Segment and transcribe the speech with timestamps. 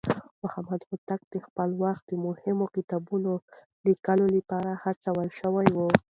[0.43, 3.31] محمد هوتک د خپل وخت د مهمو کتابونو
[3.87, 5.77] ليکلو لپاره هڅول شوی و.